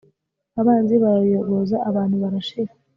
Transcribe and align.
abanzi 0.61 0.93
bararuyogoza, 1.03 1.75
abantu 1.89 2.15
barashira 2.23 2.71